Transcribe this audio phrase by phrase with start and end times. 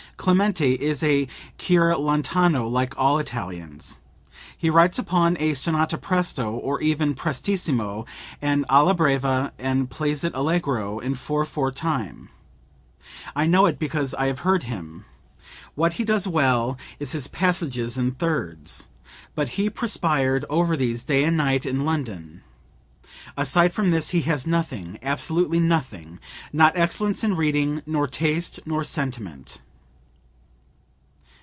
[0.17, 1.27] Clementi is a
[1.57, 4.01] Ciarlatano like all Italians.
[4.55, 8.05] He writes upon a sonata Presto, or even Prestissimo
[8.39, 12.29] and alla breve, and plays it Allegro in 4 4 time.
[13.35, 15.05] I know it because I have heard him!
[15.73, 18.89] What he does well is his passages in thirds;
[19.33, 22.43] but he perspired over these day and night in London.
[23.35, 26.19] Aside from this he has nothing, absolutely nothing;
[26.53, 29.61] not excellence in reading, nor taste, nor sentiment."